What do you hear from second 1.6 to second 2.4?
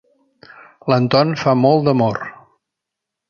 molt d'amor.